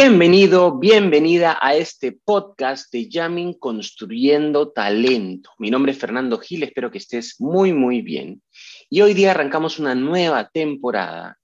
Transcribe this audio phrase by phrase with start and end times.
[0.00, 5.50] Bienvenido, bienvenida a este podcast de Yamin Construyendo Talento.
[5.58, 8.40] Mi nombre es Fernando Gil, espero que estés muy, muy bien.
[8.88, 11.36] Y hoy día arrancamos una nueva temporada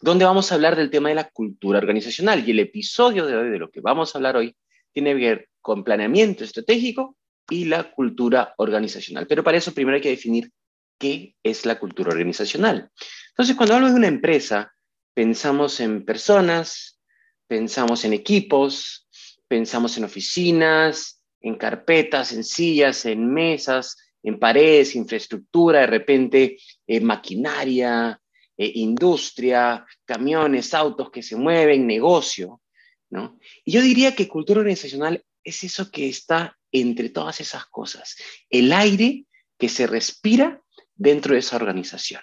[0.00, 2.42] donde vamos a hablar del tema de la cultura organizacional.
[2.44, 4.56] Y el episodio de hoy, de lo que vamos a hablar hoy,
[4.92, 7.16] tiene que ver con planeamiento estratégico
[7.48, 9.28] y la cultura organizacional.
[9.28, 10.50] Pero para eso primero hay que definir
[10.98, 12.90] qué es la cultura organizacional.
[13.28, 14.74] Entonces, cuando hablo de una empresa,
[15.14, 16.95] pensamos en personas,
[17.46, 19.06] pensamos en equipos,
[19.48, 27.00] pensamos en oficinas, en carpetas, en sillas, en mesas, en paredes, infraestructura, de repente eh,
[27.00, 28.20] maquinaria,
[28.56, 32.60] eh, industria, camiones, autos que se mueven, negocio.
[33.10, 33.38] ¿no?
[33.64, 38.16] Y yo diría que cultura organizacional es eso que está entre todas esas cosas,
[38.50, 39.26] el aire
[39.56, 40.60] que se respira
[40.94, 42.20] dentro de esa organización.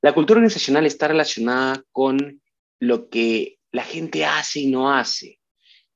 [0.00, 2.40] La cultura organizacional está relacionada con
[2.80, 5.38] lo que la gente hace y no hace,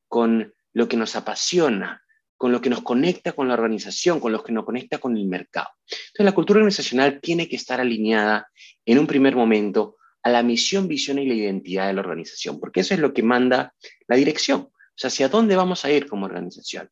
[0.06, 2.04] con lo que nos apasiona,
[2.36, 5.26] con lo que nos conecta con la organización, con lo que nos conecta con el
[5.26, 5.70] mercado.
[5.88, 8.48] Entonces, la cultura organizacional tiene que estar alineada
[8.84, 12.80] en un primer momento a la misión, visión y la identidad de la organización, porque
[12.80, 13.74] eso es lo que manda
[14.06, 16.90] la dirección, o sea, hacia dónde vamos a ir como organización.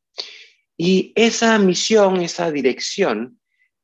[0.79, 3.39] Y esa misión, esa dirección,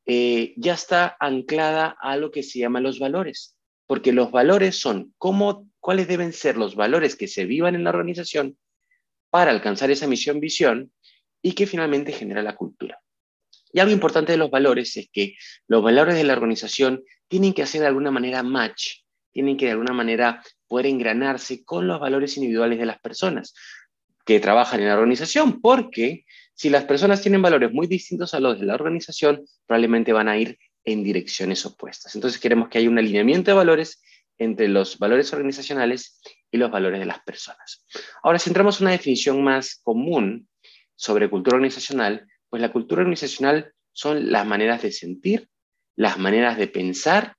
[0.07, 3.54] eh, ya está anclada a lo que se llama los valores,
[3.87, 7.91] porque los valores son cómo cuáles deben ser los valores que se vivan en la
[7.91, 8.57] organización
[9.29, 10.91] para alcanzar esa misión, visión
[11.41, 12.99] y que finalmente genera la cultura.
[13.71, 15.35] Y algo importante de los valores es que
[15.67, 19.71] los valores de la organización tienen que hacer de alguna manera match, tienen que de
[19.71, 23.53] alguna manera poder engranarse con los valores individuales de las personas
[24.25, 28.59] que trabajan en la organización, porque si las personas tienen valores muy distintos a los
[28.59, 32.15] de la organización, probablemente van a ir en direcciones opuestas.
[32.15, 34.01] Entonces queremos que haya un alineamiento de valores
[34.37, 37.85] entre los valores organizacionales y los valores de las personas.
[38.23, 40.47] Ahora, si entramos a una definición más común
[40.95, 45.49] sobre cultura organizacional, pues la cultura organizacional son las maneras de sentir,
[45.95, 47.35] las maneras de pensar,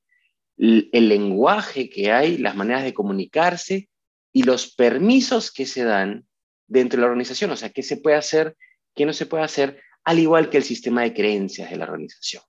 [0.58, 3.90] el lenguaje que hay, las maneras de comunicarse
[4.32, 6.26] y los permisos que se dan
[6.66, 8.56] dentro de la organización, o sea, qué se puede hacer,
[8.94, 12.42] qué no se puede hacer, al igual que el sistema de creencias de la organización.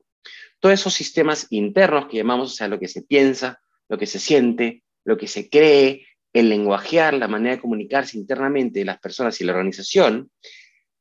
[0.59, 3.59] Todos esos sistemas internos que llamamos, o sea, lo que se piensa,
[3.89, 8.79] lo que se siente, lo que se cree, el lenguajear, la manera de comunicarse internamente
[8.79, 10.29] de las personas y la organización,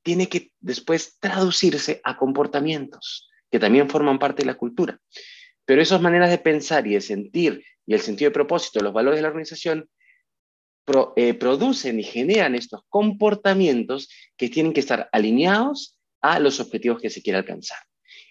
[0.03, 5.01] tiene que después traducirse a comportamientos que también forman parte de la cultura.
[5.65, 9.19] Pero esas maneras de pensar y de sentir y el sentido de propósito, los valores
[9.19, 9.89] de la organización,
[11.17, 17.11] eh, producen y generan estos comportamientos que tienen que estar alineados a los objetivos que
[17.11, 17.79] se quiere alcanzar.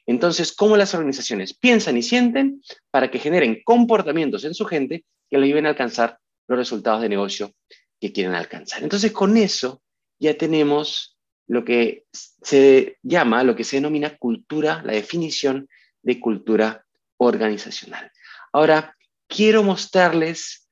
[0.05, 2.61] Entonces, ¿cómo las organizaciones piensan y sienten
[2.91, 7.09] para que generen comportamientos en su gente que le lleven a alcanzar los resultados de
[7.09, 7.51] negocio
[7.99, 8.83] que quieren alcanzar?
[8.83, 9.81] Entonces, con eso
[10.19, 11.17] ya tenemos
[11.47, 15.67] lo que se llama, lo que se denomina cultura, la definición
[16.01, 16.85] de cultura
[17.17, 18.11] organizacional.
[18.51, 18.95] Ahora,
[19.27, 20.67] quiero mostrarles,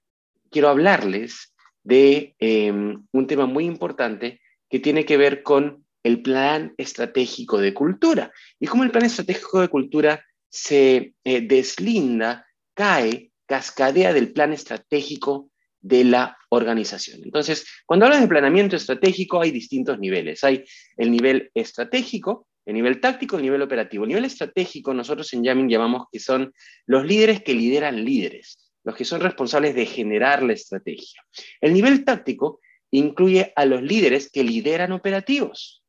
[0.50, 6.74] quiero hablarles de em, un tema muy importante que tiene que ver con el plan
[6.78, 8.32] estratégico de cultura.
[8.60, 15.50] Y cómo el plan estratégico de cultura se eh, deslinda, cae, cascadea del plan estratégico
[15.82, 17.22] de la organización.
[17.24, 20.44] Entonces, cuando hablas de planeamiento estratégico hay distintos niveles.
[20.44, 20.64] Hay
[20.98, 24.06] el nivel estratégico, el nivel táctico, el nivel operativo.
[24.06, 26.54] El nivel estratégico nosotros en Yamin llamamos que son
[26.86, 31.22] los líderes que lideran líderes, los que son responsables de generar la estrategia.
[31.60, 35.83] El nivel táctico incluye a los líderes que lideran operativos.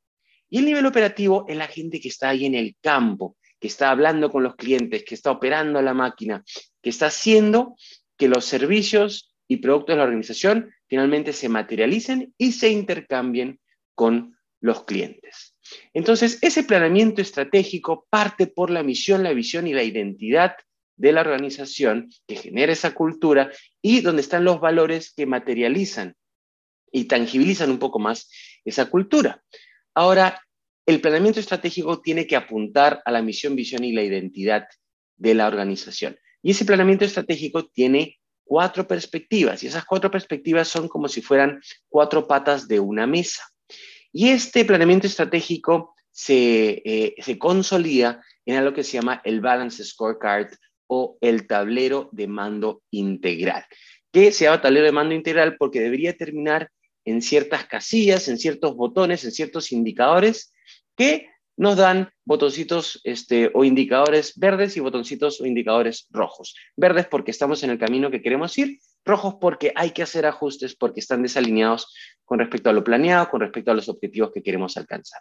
[0.51, 3.91] Y el nivel operativo es la gente que está ahí en el campo, que está
[3.91, 6.45] hablando con los clientes, que está operando la máquina,
[6.83, 7.77] que está haciendo
[8.17, 13.61] que los servicios y productos de la organización finalmente se materialicen y se intercambien
[13.95, 15.55] con los clientes.
[15.93, 20.55] Entonces, ese planeamiento estratégico parte por la misión, la visión y la identidad
[20.97, 23.51] de la organización que genera esa cultura
[23.83, 26.15] y donde están los valores que materializan
[26.93, 28.31] y tangibilizan un poco más
[28.65, 29.43] esa cultura.
[29.95, 30.41] Ahora,
[30.87, 34.67] el planeamiento estratégico tiene que apuntar a la misión, visión y la identidad
[35.17, 36.17] de la organización.
[36.43, 41.61] Y ese planeamiento estratégico tiene cuatro perspectivas y esas cuatro perspectivas son como si fueran
[41.89, 43.43] cuatro patas de una mesa.
[44.13, 49.83] Y este planeamiento estratégico se, eh, se consolida en algo que se llama el Balance
[49.85, 50.51] Scorecard
[50.87, 53.65] o el tablero de mando integral,
[54.13, 56.71] que se llama tablero de mando integral porque debería terminar
[57.05, 60.53] en ciertas casillas, en ciertos botones, en ciertos indicadores
[60.97, 66.57] que nos dan botoncitos este, o indicadores verdes y botoncitos o indicadores rojos.
[66.77, 70.75] Verdes porque estamos en el camino que queremos ir rojos porque hay que hacer ajustes
[70.75, 74.77] porque están desalineados con respecto a lo planeado, con respecto a los objetivos que queremos
[74.77, 75.21] alcanzar.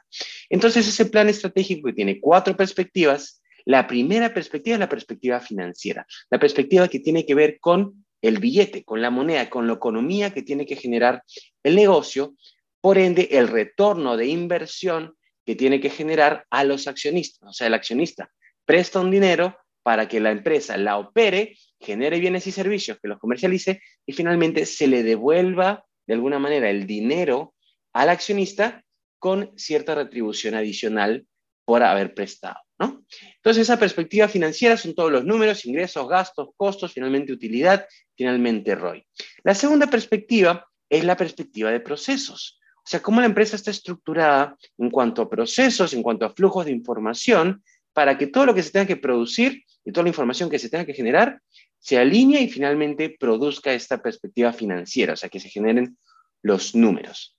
[0.49, 6.05] Entonces, ese plan estratégico que tiene cuatro perspectivas, la primera perspectiva es la perspectiva financiera,
[6.29, 10.33] la perspectiva que tiene que ver con el billete, con la moneda, con la economía
[10.33, 11.23] que tiene que generar
[11.61, 12.35] el negocio,
[12.81, 15.15] por ende, el retorno de inversión
[15.45, 17.49] que tiene que generar a los accionistas.
[17.49, 18.31] O sea, el accionista
[18.65, 23.19] presta un dinero para que la empresa la opere, genere bienes y servicios, que los
[23.19, 27.53] comercialice y finalmente se le devuelva de alguna manera el dinero
[27.91, 28.85] al accionista
[29.19, 31.27] con cierta retribución adicional
[31.65, 32.57] por haber prestado.
[32.79, 33.03] ¿no?
[33.35, 39.05] Entonces, esa perspectiva financiera son todos los números, ingresos, gastos, costos, finalmente utilidad, finalmente ROI.
[39.43, 42.59] La segunda perspectiva es la perspectiva de procesos.
[42.77, 46.65] O sea, cómo la empresa está estructurada en cuanto a procesos, en cuanto a flujos
[46.65, 47.63] de información,
[47.93, 50.69] para que todo lo que se tenga que producir y toda la información que se
[50.69, 51.39] tenga que generar
[51.79, 55.97] se alinee y finalmente produzca esta perspectiva financiera, o sea, que se generen
[56.41, 57.37] los números.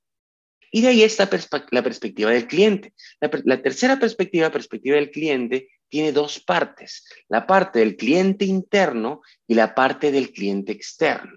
[0.75, 1.31] Y de ahí está
[1.71, 2.94] la perspectiva del cliente.
[3.21, 9.21] La, la tercera perspectiva, perspectiva del cliente, tiene dos partes, la parte del cliente interno
[9.47, 11.37] y la parte del cliente externo.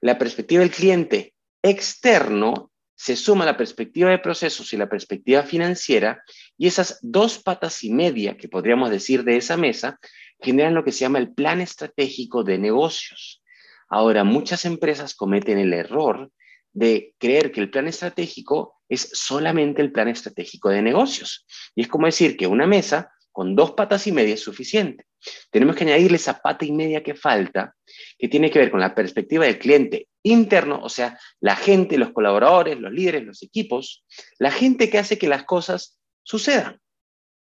[0.00, 6.20] La perspectiva del cliente externo se suma la perspectiva de procesos y la perspectiva financiera,
[6.56, 10.00] y esas dos patas y media que podríamos decir de esa mesa
[10.40, 13.44] generan lo que se llama el plan estratégico de negocios.
[13.88, 16.32] Ahora, muchas empresas cometen el error
[16.78, 21.44] de creer que el plan estratégico es solamente el plan estratégico de negocios.
[21.74, 25.04] Y es como decir que una mesa con dos patas y media es suficiente.
[25.50, 27.74] Tenemos que añadirle esa pata y media que falta,
[28.16, 32.12] que tiene que ver con la perspectiva del cliente interno, o sea, la gente, los
[32.12, 34.04] colaboradores, los líderes, los equipos,
[34.38, 36.80] la gente que hace que las cosas sucedan,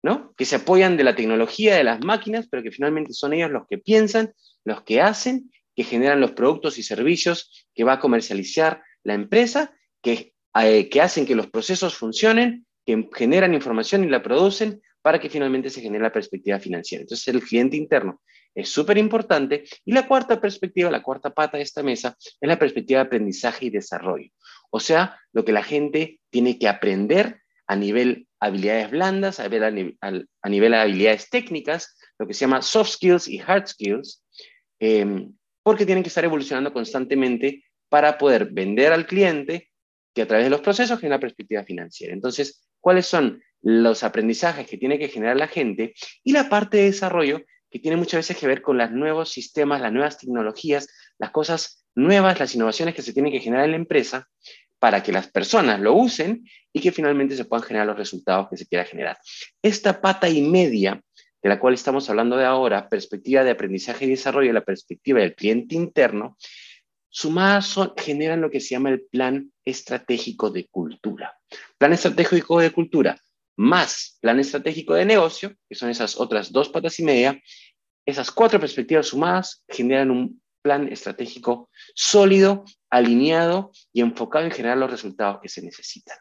[0.04, 0.36] ¿no?
[0.38, 3.66] Que se apoyan de la tecnología, de las máquinas, pero que finalmente son ellos los
[3.68, 4.32] que piensan,
[4.64, 9.74] los que hacen, que generan los productos y servicios que va a comercializar la empresa,
[10.02, 15.20] que, eh, que hacen que los procesos funcionen, que generan información y la producen, para
[15.20, 17.02] que finalmente se genere la perspectiva financiera.
[17.02, 18.22] Entonces, el cliente interno
[18.56, 19.66] es súper importante.
[19.86, 23.66] Y la cuarta perspectiva, la cuarta pata de esta mesa, es la perspectiva de aprendizaje
[23.66, 24.30] y desarrollo.
[24.70, 29.98] O sea, lo que la gente tiene que aprender a nivel habilidades blandas, a nivel,
[30.02, 34.24] a nivel habilidades técnicas, lo que se llama soft skills y hard skills,
[34.80, 35.34] em,
[35.64, 39.69] porque tienen que estar evolucionando constantemente para poder vender al cliente
[40.16, 42.12] que a través de los procesos genera perspectiva financiera.
[42.12, 45.94] Entonces, ¿cuáles son los aprendizajes que tiene que generar la gente
[46.24, 49.80] y la parte de desarrollo que tiene muchas veces que ver con los nuevos sistemas,
[49.80, 50.88] las nuevas tecnologías,
[51.19, 54.28] las cosas nuevas, las innovaciones que se tienen que generar en la empresa
[54.80, 58.57] para que las personas lo usen y que finalmente se puedan generar los resultados que
[58.57, 59.19] se quiera generar.
[59.62, 61.00] Esta pata y media
[61.44, 65.36] de la cual estamos hablando de ahora, perspectiva de aprendizaje y desarrollo, la perspectiva del
[65.36, 66.38] cliente interno,
[67.13, 71.38] sumadas generan lo que se llama el plan estratégico de cultura.
[71.77, 73.21] Plan estratégico de cultura
[73.56, 77.39] más plan estratégico de negocio, que son esas otras dos patas y media,
[78.04, 84.89] esas cuatro perspectivas sumadas generan un plan estratégico sólido, alineado y enfocado en generar los
[84.89, 86.18] resultados que se necesitan.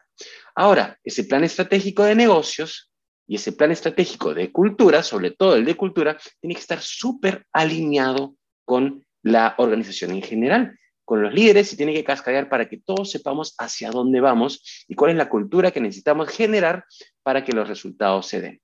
[0.53, 2.91] Ahora, ese plan estratégico de negocios
[3.25, 7.47] y ese plan estratégico de cultura, sobre todo el de cultura, tiene que estar súper
[7.51, 12.77] alineado con la organización en general con los líderes y tiene que cascadear para que
[12.77, 16.85] todos sepamos hacia dónde vamos y cuál es la cultura que necesitamos generar
[17.23, 18.61] para que los resultados se den.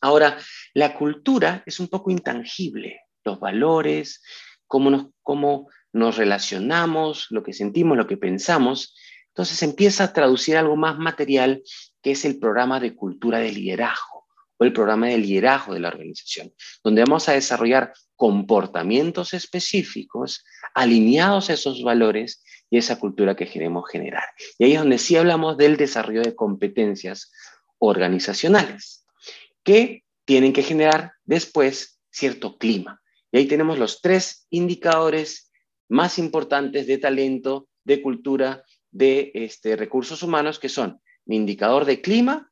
[0.00, 0.38] Ahora,
[0.74, 4.22] la cultura es un poco intangible, los valores,
[4.66, 8.94] cómo nos, cómo nos relacionamos, lo que sentimos, lo que pensamos.
[9.28, 11.62] Entonces empieza a traducir algo más material
[12.02, 14.15] que es el programa de cultura de liderazgo
[14.58, 20.44] o el programa de liderazgo de la organización, donde vamos a desarrollar comportamientos específicos
[20.74, 24.24] alineados a esos valores y esa cultura que queremos generar.
[24.58, 27.30] Y ahí es donde sí hablamos del desarrollo de competencias
[27.78, 29.04] organizacionales,
[29.62, 33.00] que tienen que generar después cierto clima.
[33.30, 35.50] Y ahí tenemos los tres indicadores
[35.88, 42.00] más importantes de talento, de cultura, de este, recursos humanos, que son mi indicador de
[42.00, 42.50] clima,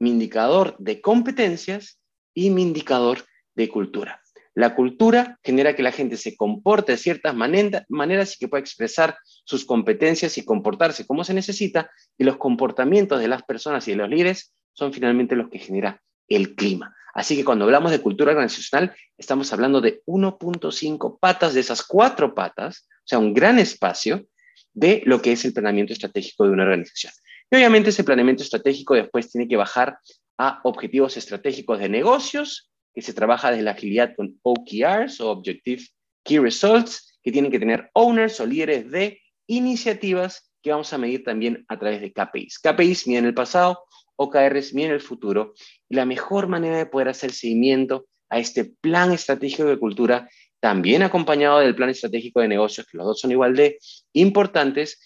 [0.00, 2.00] mi indicador de competencias
[2.34, 4.20] y mi indicador de cultura.
[4.54, 9.16] La cultura genera que la gente se comporte de ciertas maneras y que pueda expresar
[9.44, 13.98] sus competencias y comportarse como se necesita, y los comportamientos de las personas y de
[13.98, 16.94] los líderes son finalmente los que genera el clima.
[17.14, 22.34] Así que cuando hablamos de cultura organizacional, estamos hablando de 1.5 patas de esas cuatro
[22.34, 24.26] patas, o sea, un gran espacio
[24.72, 27.12] de lo que es el planeamiento estratégico de una organización.
[27.50, 29.98] Y obviamente ese planeamiento estratégico después tiene que bajar
[30.38, 35.82] a objetivos estratégicos de negocios, que se trabaja desde la agilidad con OKRs o Objective
[36.24, 41.24] Key Results, que tienen que tener owners o líderes de iniciativas que vamos a medir
[41.24, 42.58] también a través de KPIs.
[42.58, 43.84] KPIs miden el pasado,
[44.16, 45.54] OKRs miden el futuro.
[45.88, 50.28] Y la mejor manera de poder hacer seguimiento a este plan estratégico de cultura,
[50.60, 53.78] también acompañado del plan estratégico de negocios, que los dos son igual de
[54.12, 55.00] importantes,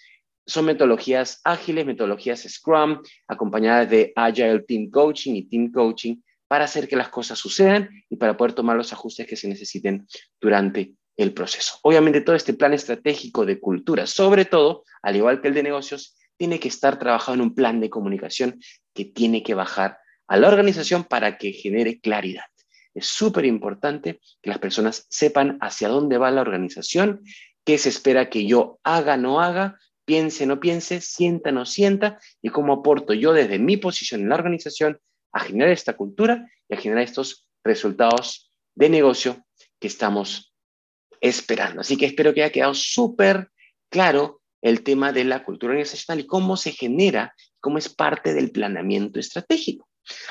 [0.46, 6.88] son metodologías ágiles, metodologías Scrum, acompañadas de Agile Team Coaching y Team Coaching, para hacer
[6.88, 10.06] que las cosas sucedan y para poder tomar los ajustes que se necesiten
[10.40, 11.78] durante el proceso.
[11.82, 16.16] Obviamente todo este plan estratégico de cultura, sobre todo, al igual que el de negocios,
[16.36, 18.60] tiene que estar trabajado en un plan de comunicación
[18.92, 22.44] que tiene que bajar a la organización para que genere claridad.
[22.94, 27.22] Es súper importante que las personas sepan hacia dónde va la organización,
[27.64, 32.50] qué se espera que yo haga, no haga, piense, no piense, sienta, no sienta, y
[32.50, 34.98] cómo aporto yo desde mi posición en la organización
[35.32, 39.44] a generar esta cultura y a generar estos resultados de negocio
[39.80, 40.54] que estamos
[41.20, 41.80] esperando.
[41.80, 43.48] Así que espero que haya quedado súper
[43.90, 48.50] claro el tema de la cultura organizacional y cómo se genera, cómo es parte del
[48.50, 49.88] planeamiento estratégico.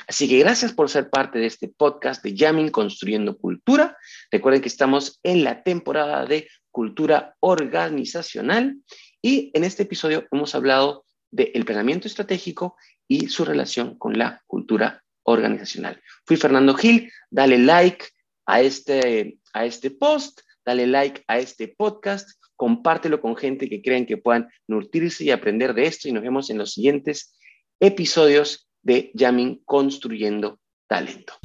[0.08, 3.98] Así que gracias por ser parte de este podcast de Yamin Construyendo Cultura.
[4.32, 8.78] Recuerden que estamos en la temporada de cultura organizacional
[9.24, 12.76] y en este episodio hemos hablado del planeamiento estratégico
[13.08, 16.00] y su relación con la cultura organizacional.
[16.26, 18.06] Fui Fernando Gil, dale like
[18.46, 24.06] a este, a este post, dale like a este podcast, compártelo con gente que crean
[24.06, 27.36] que puedan nutrirse y aprender de esto y nos vemos en los siguientes
[27.80, 31.36] episodios de Yamin Construyendo Talento.